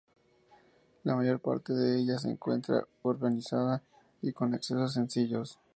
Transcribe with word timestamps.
La 1.03 1.15
mayor 1.15 1.39
parte 1.39 1.73
de 1.73 1.99
ella 1.99 2.17
se 2.17 2.31
encuentra 2.31 2.87
urbanizada 3.03 3.83
y 4.23 4.31
con 4.33 4.55
accesos 4.55 4.93
sencillos. 4.93 5.59